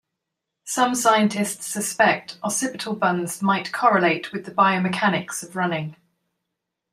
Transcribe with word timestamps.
Some 0.65 0.95
scientists 0.95 1.67
suspect 1.67 2.39
occipital 2.41 2.95
buns 2.95 3.43
might 3.43 3.71
correlate 3.71 4.31
with 4.33 4.45
the 4.45 4.51
biomechanics 4.51 5.43
of 5.43 5.55
running. 5.55 5.95